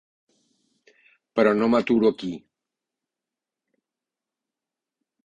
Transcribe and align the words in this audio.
Però 1.39 1.51
no 1.57 1.67
m'aturo 1.73 2.09
aquí. 2.13 2.31